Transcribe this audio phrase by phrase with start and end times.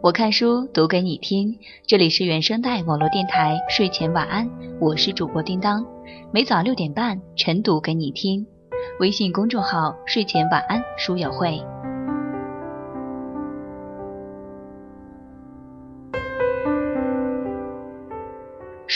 [0.00, 4.48] 我看书读给你听，这里是原声带网络电台睡前晚安，
[4.80, 5.84] 我是主播叮当，
[6.32, 8.46] 每早六点半晨读给你听。
[9.00, 11.60] 微信公众号睡前晚安书友会。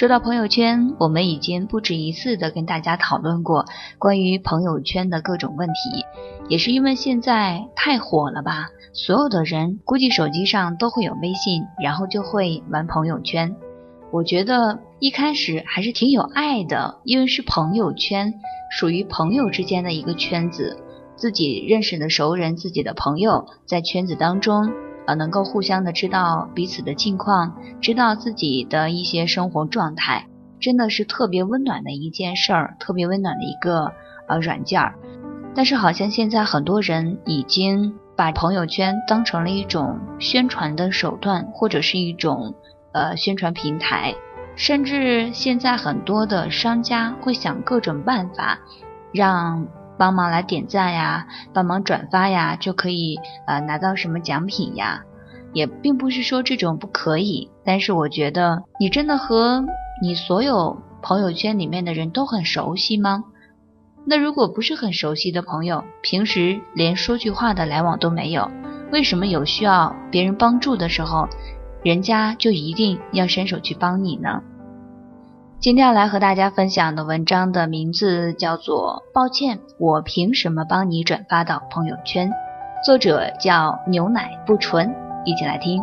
[0.02, 3.66] 说到朋友圈，我们已经不止一次的跟大家讨论过
[3.98, 6.04] 关于朋友圈的各种问题，
[6.48, 13.54] 也是因为现在太火了吧，所有的人估计手机上都会有微信，然后就会玩朋友圈。
[14.10, 18.34] 我觉得一开始还是挺有爱的，因为是朋友圈，
[18.72, 20.82] 属于朋友之间的一个圈子，
[21.14, 24.72] 自己认识的熟人，自己的朋友在圈子当中。
[25.06, 30.26] 呃，能够互相的知道彼此的近况，知道自己的一些生活状态，
[30.60, 33.92] 真的是特别温暖的一件事儿，特别温暖的一个
[34.28, 34.94] 呃软件儿。
[35.54, 42.54] 但是好像现在很多人已经把朋友圈当成了一种宣传的手段，或者是一种
[42.92, 44.14] 呃宣传平台，
[44.54, 48.58] 甚至现在很多的商家会想各种办法
[49.12, 49.66] 让。
[49.98, 55.02] 帮忙来点赞呀，帮忙转发呀，就可以呃拿到什么奖品呀？
[55.52, 59.64] 也并不是说这种不可以，但是我觉得你真的和
[60.00, 63.24] 你所有朋友圈里面的人都很熟悉吗？
[64.04, 68.50] 那如果不是很熟悉的朋友，平时连说句话的来往都没有，
[68.90, 71.28] 为什么有需要别人帮助的时候，
[71.84, 74.42] 人家就一定要伸手去帮你呢？
[75.62, 82.28] 今天要来和大家分享的文章的名字叫做《抱歉，我凭什么帮你转发到朋友圈》，
[82.84, 84.92] 作者叫牛奶不纯，
[85.24, 85.80] 一起来听。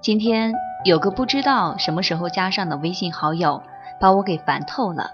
[0.00, 3.60] 今天有个不知道什么时候加上的微信好友，
[3.98, 5.10] 把我给烦透了，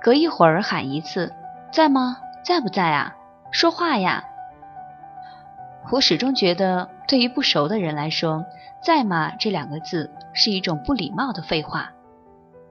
[0.00, 1.34] 隔一会儿喊一次，
[1.70, 2.16] 在吗？
[2.42, 3.14] 在不在啊？
[3.52, 4.24] 说话呀！
[5.92, 8.46] 我始终觉得，对于不熟的人来说
[8.82, 11.92] ，“在吗”这两个字是一种不礼貌的废话。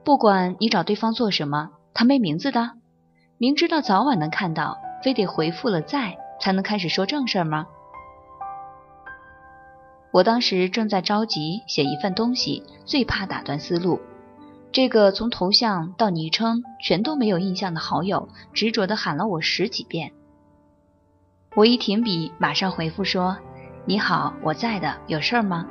[0.02, 2.72] 不管你找对方做什么，他没名字的，
[3.38, 7.68] 明知道早晚能看到，非得回复了“在”才能开始说正事吗？
[10.10, 14.00] 我当时正在着急写一份东西，最怕打断思路。
[14.72, 20.12] 这个从头像到昵称全都没有印象的好友，执着的喊了我十几遍。
[21.54, 23.36] 我一停笔，马上回复说
[23.84, 25.66] ：“你好，我在的，有事儿吗？”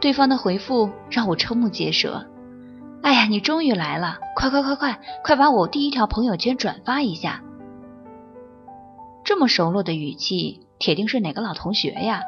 [0.00, 2.26] 对方的回复让我瞠目结舌。
[3.02, 4.18] 哎呀，你终于来了！
[4.34, 7.40] 快快快快快把我第一条朋友圈转发一下。
[9.24, 12.20] 这么熟络的语气，铁定是哪个老同学呀？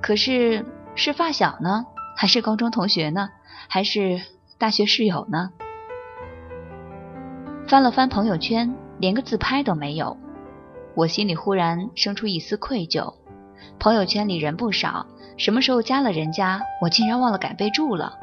[0.00, 1.84] 可是是发小呢，
[2.16, 3.28] 还是高中同学呢，
[3.68, 4.22] 还是
[4.56, 5.50] 大学室友呢？
[7.68, 10.16] 翻了翻朋友圈，连个自拍都没有。
[10.94, 13.14] 我心里忽然生出一丝愧疚，
[13.78, 15.06] 朋友圈里人不少，
[15.36, 18.18] 什么时候加了人家，我竟然忘了改备注了。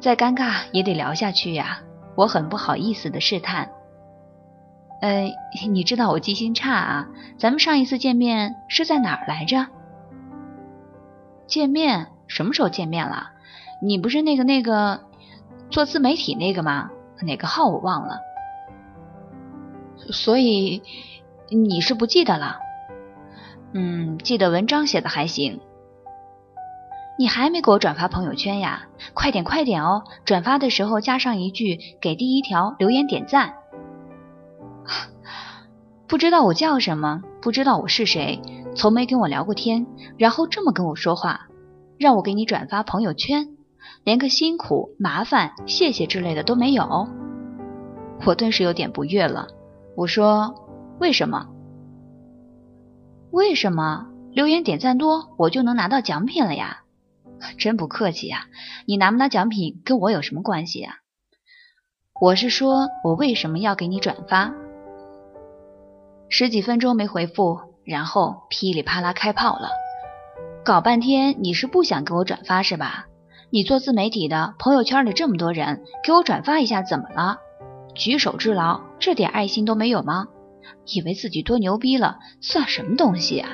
[0.00, 1.78] 再尴尬也得聊下去呀，
[2.16, 3.70] 我很不好意思的试探。
[5.00, 5.30] 呃，
[5.70, 7.08] 你知道我记性差啊，
[7.38, 9.66] 咱们上一次见面是在哪儿来着？
[11.46, 12.08] 见面？
[12.26, 13.30] 什么时候见面了？
[13.80, 15.00] 你不是那个那个
[15.70, 16.90] 做自媒体那个吗？
[17.22, 18.18] 哪个号我忘了。
[20.10, 20.82] 所以
[21.50, 22.58] 你是不记得了？
[23.72, 25.60] 嗯，记得文章写的还行。
[27.16, 28.88] 你还没给我转发朋友圈呀？
[29.14, 30.02] 快点快点哦！
[30.24, 33.54] 转发的时候加上一句“给第一条留言点赞”。
[36.08, 38.40] 不知道我叫什么，不知道我是谁，
[38.74, 39.86] 从没跟我聊过天，
[40.18, 41.46] 然后这么跟我说话，
[41.98, 43.56] 让我给你转发朋友圈，
[44.02, 47.08] 连个辛苦、麻烦、谢谢之类的都没有，
[48.26, 49.46] 我顿时有点不悦了。
[49.96, 50.54] 我说
[50.98, 51.48] ：“为什么？
[53.30, 56.82] 为什么留言点赞多，我就能拿到奖品了呀？
[57.58, 58.46] 真不客气呀！
[58.86, 60.96] 你拿不拿奖品跟我有什么关系呀？
[62.20, 64.52] 我是说，我为什么要给你转发？
[66.28, 69.68] 十几分钟没回复，然后噼里啪啦开炮了，
[70.64, 73.06] 搞半天你是不想给我转发是吧？
[73.50, 77.38] 你做自媒体的，朋友圈里这么多人，给我转发一下怎么了？
[77.94, 80.28] 举手之劳。”这点爱心都没有吗？
[80.86, 83.50] 以为自己多牛逼了，算什么东西啊！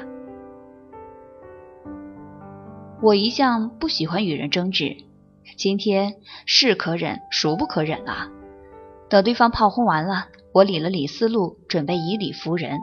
[3.02, 4.96] 我一向不喜欢与人争执，
[5.56, 6.14] 今天
[6.46, 8.28] 是可忍，孰不可忍啊！
[9.08, 12.78] 等对方炮轰完了，我理了理思路，准备以理服人，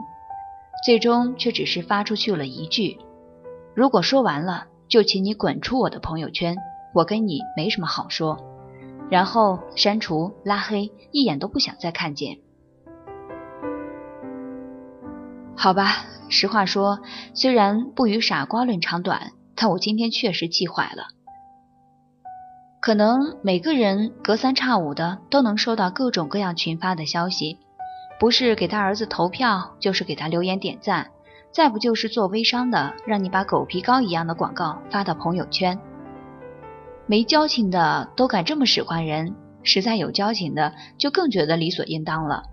[0.84, 2.98] 最终却只是发出去了一句
[3.74, 6.56] ：“如果说完了，就请你滚出我的朋友圈，
[6.94, 8.38] 我跟你没什么好说。”
[9.10, 12.38] 然后删除、拉黑，一眼都不想再看见。
[15.56, 17.00] 好吧，实话说，
[17.34, 21.08] 虽然不与傻瓜论长短，但我今天确实气坏了。
[22.80, 27.58] 可能每个人隔三差五的都能收到各种各样群发的消息，
[28.20, 31.10] 不是给他儿子投票，就是给他留言点赞，
[31.50, 35.78] 再不就是做微商的，让你把狗皮膏一样的广告发到朋友圈。
[37.08, 42.44] 没交情的都敢这么使唤人，实在有交情的就更觉得理所应当了。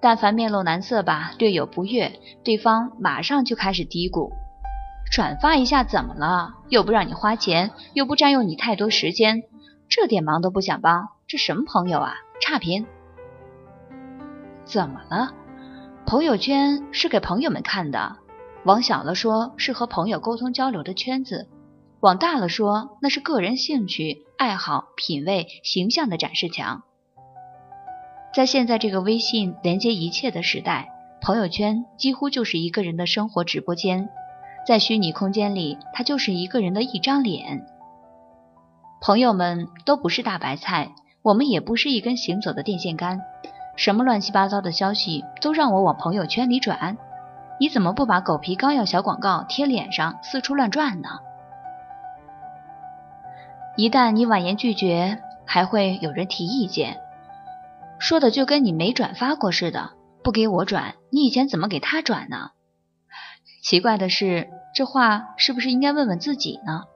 [0.00, 4.30] 但凡面露难色吧，略有不悦，对方马上就开始嘀咕
[5.12, 6.54] ：“转发一下怎么了？
[6.70, 9.42] 又不让你花钱，又不占用你太多时间，
[9.88, 12.14] 这点忙都不想帮，这什么朋友啊？
[12.40, 12.86] 差评！
[14.64, 15.34] 怎么了？
[16.06, 18.16] 朋友圈是给朋友们看的，
[18.64, 21.48] 往小了说是和朋友沟通交流的圈子。”
[22.00, 26.82] 往大了说，那是个人兴趣、爱好、品味、形象的展示墙。
[28.32, 30.90] 在现在这个微信连接一切的时代，
[31.20, 34.08] 朋友圈几乎就是一个人的生活直播间，
[34.64, 37.66] 在虚拟空间里，它就是一个人的一张脸。
[39.00, 40.92] 朋友们都不是大白菜，
[41.22, 43.20] 我们也不是一根行走的电线杆，
[43.74, 46.96] 什么乱七八糟的消息都让我往朋友圈里转，
[47.58, 51.08] 你怎么不把狗皮膏药小广告贴脸上，四处乱转呢？
[53.78, 56.98] 一旦你婉言拒绝，还会有人提意见，
[58.00, 59.90] 说的就跟你没转发过似的。
[60.24, 62.50] 不给我转，你以前怎么给他转呢？
[63.62, 66.86] 奇怪的是，这话是不是应该问问自己呢？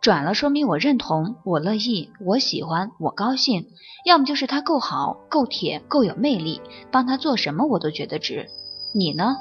[0.00, 3.64] 转了，说明我认同，我乐意，我喜欢，我高兴；
[4.06, 8.48] 要么就是他够好，够铁，够有魅力，帮他做什么我都觉得值。
[8.94, 9.36] 你呢？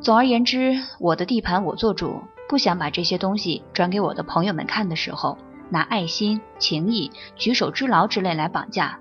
[0.00, 2.20] 总而言之，我的地盘我做主。
[2.48, 5.36] 不想把这些东西转给我的朋友们看的时候，
[5.68, 8.98] 拿爱心、情谊、举手之劳之类来绑架，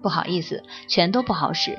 [0.00, 1.78] 不好意思，全都不好使。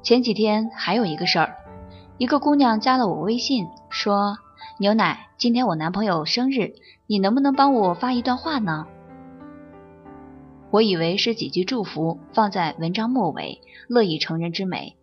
[0.00, 1.56] 前几天还有一个事儿，
[2.16, 4.38] 一个姑娘加了我微信，说
[4.78, 6.74] ：“牛奶，今天我男朋友生日，
[7.08, 8.86] 你能不能帮我发一段话呢？”
[10.70, 14.96] 我以为是几句祝福，放在文章末尾，乐以成人之美。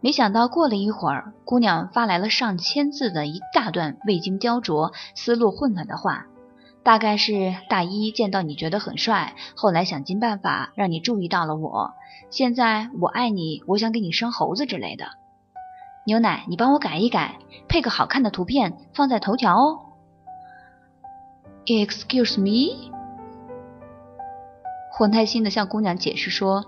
[0.00, 6.26] 没想到过了一会儿，姑娘发来了上千字的一大段未经雕琢、思路混乱的话，
[6.82, 11.92] 大概是大一见到你觉得很帅，后来想尽办法让你注意到了我，
[12.28, 15.06] 现在我爱你，我想给你生猴子之类的。
[16.06, 19.80] 牛奶，你帮我改一改，配个好看的图片放在头条哦。
[21.64, 22.93] Excuse me。
[25.00, 26.66] 我耐心的向姑娘解释说：“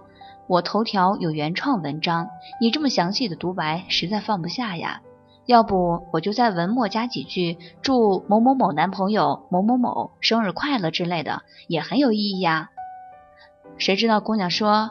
[0.49, 2.29] 我头条有原创文章，
[2.61, 5.01] 你这么详细的独白实在放不下呀。
[5.47, 12.71] 要不我就在文末加几句，祝某某某男朋友某某某生日快乐之类的，也很有意义呀。”
[13.79, 14.91] 谁知道姑娘说：“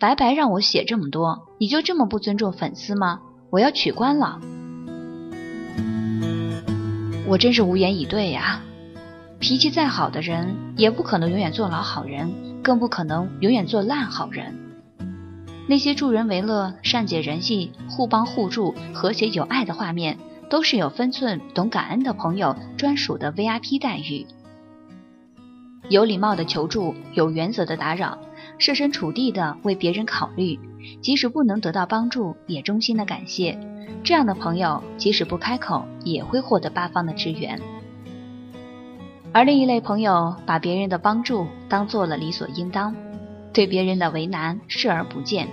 [0.00, 3.20] 白白让我写这么多，你就这么不尊重粉丝吗？
[3.50, 4.40] 我要取关了。”
[7.28, 8.62] 我真是无言以对呀。
[9.38, 12.47] 脾气再好的人，也不可能永远做老好人。
[12.68, 14.54] 更不可能永远做烂好人。
[15.66, 20.18] 那些助人为乐、善解人意、互帮互助、和谐有爱的画面，
[20.50, 24.26] 都是有分寸、懂感恩的朋友专属的 VIP 待遇。
[25.88, 28.18] 有礼貌的求助，有原则的打扰，
[28.58, 30.60] 设身处地的为别人考虑，
[31.00, 33.58] 即使不能得到帮助，也衷心的感谢。
[34.04, 37.58] 这样的朋友，即使不开口，也会获得八方的支援。
[39.32, 42.94] 而另一类朋友，把别人的帮助当做了理所应当，
[43.52, 45.46] 对别人的为难视而不见，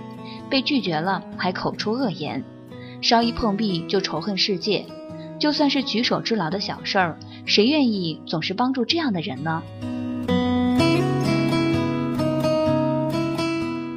[0.50, 2.42] 被拒绝了还口出恶言，
[3.00, 4.84] 稍一碰壁就仇恨世界。
[5.38, 9.62] 就算是举手之劳的小事儿，谁愿意总是帮助这样的人呢？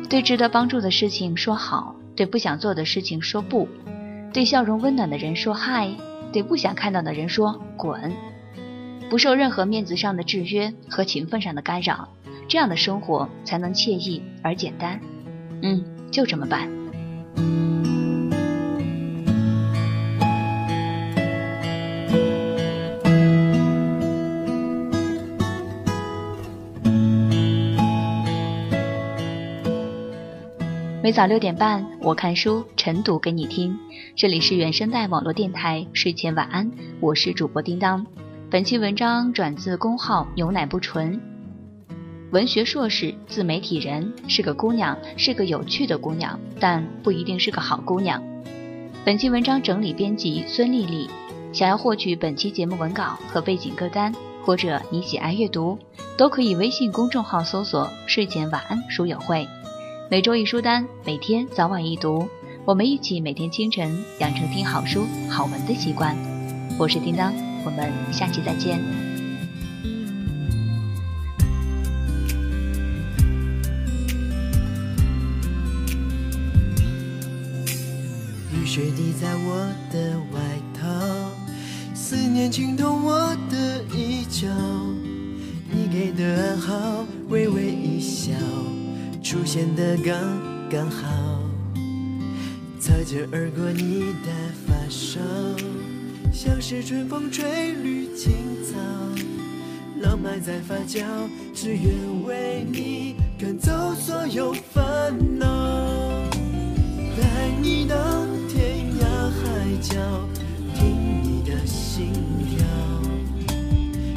[0.09, 3.67] 对值得帮助的事情说好，对不想做的事情说不，
[4.33, 5.89] 对笑容温暖的人说嗨，
[6.33, 8.11] 对不想看到的人说滚。
[9.09, 12.07] 不受任何面子上的制约和情分上的干扰，
[12.47, 14.99] 这样的生活才能惬意而简单。
[15.63, 16.69] 嗯，就这么办。
[31.01, 33.75] 每早六点半，我看书晨读给你听。
[34.15, 38.05] 这里是原声带网络电台，睡前晚安，我是主播叮当。
[38.51, 41.21] 本期文章转自公号“牛奶不纯”，
[42.33, 48.19] 文学硕士，自媒体人，是个姑娘，是个有趣的姑娘，但不一定是个好姑娘。
[49.05, 51.07] 本期文章整理编辑孙丽丽。
[51.53, 54.11] 想要获取本期节目文稿和背景歌单，
[54.43, 55.77] 或者你喜爱阅读，
[56.17, 59.47] 都可以微信公众号搜索“睡前晚安书友会”。
[60.09, 62.27] 每周一书单，每天早晚一读，
[62.65, 66.17] 我们一起每天清晨养成听好书、好文的习惯。
[66.79, 67.31] 我是叮当，
[67.69, 68.79] 我们下期再见。
[78.51, 80.39] 雨雪滴在我的外
[80.73, 80.89] 套，
[81.93, 84.47] 思念浸透我的衣角。
[85.71, 88.31] 你给的暗号，微微一笑，
[89.21, 90.15] 出现的刚
[90.71, 91.07] 刚好。
[92.79, 94.31] 擦肩而过你的
[94.65, 95.19] 发梢，
[96.41, 98.31] 像是春风吹绿青
[98.63, 98.77] 草。
[99.99, 101.03] 浪漫在发酵，
[101.53, 105.45] 只愿为你赶走所有烦恼，
[107.17, 107.95] 带你到
[108.47, 109.67] 天涯海。
[109.81, 109.95] 角，
[110.75, 112.13] 听你的心
[112.49, 112.65] 跳，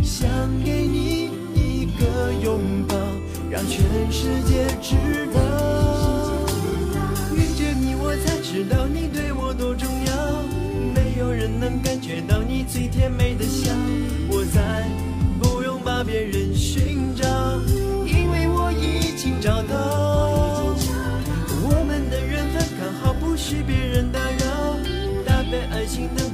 [0.05, 0.31] 想
[0.65, 2.95] 给你一个拥抱，
[3.51, 5.72] 让全世界知道。
[12.83, 13.71] 你甜美的笑，
[14.29, 14.61] 我再
[15.41, 17.25] 不用把别人寻找，
[18.05, 20.75] 因为我已经找到。
[21.63, 24.77] 我们的缘分刚好，不许别人打扰。
[25.25, 26.25] 搭配爱情的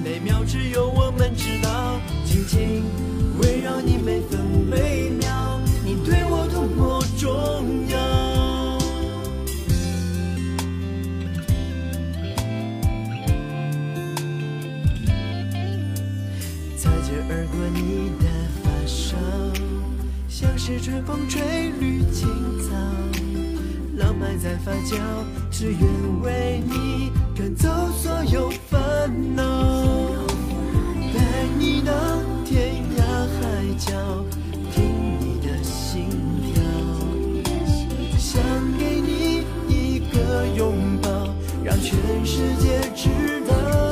[21.06, 22.28] 风吹绿青
[22.62, 22.74] 草，
[23.96, 24.96] 浪漫在发酵，
[25.50, 25.80] 只愿
[26.22, 28.78] 为你赶走所有烦。
[29.34, 29.42] 恼，
[31.14, 31.92] 带你到
[32.44, 33.40] 天涯海
[33.78, 33.92] 角，
[34.74, 34.84] 听
[35.20, 36.08] 你的心
[36.52, 36.62] 跳，
[38.18, 38.42] 想
[38.78, 41.08] 给你一个拥抱，
[41.64, 43.87] 让全世界知道。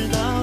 [0.00, 0.39] 知道。